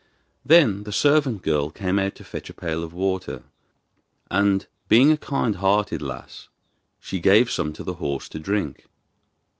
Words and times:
Then 0.43 0.81
the 0.81 0.91
servant 0.91 1.43
girl 1.43 1.69
came 1.69 1.99
out 1.99 2.15
to 2.15 2.23
fetch 2.23 2.49
a 2.49 2.55
pail 2.55 2.83
of 2.83 2.91
water, 2.91 3.43
and, 4.31 4.65
being 4.87 5.11
a 5.11 5.15
kind 5.17 5.57
hearted 5.57 6.01
lass, 6.01 6.47
she 6.99 7.19
gave 7.19 7.51
some 7.51 7.71
to 7.73 7.83
the 7.83 7.93
horse 8.01 8.27
to 8.29 8.39
drink. 8.39 8.87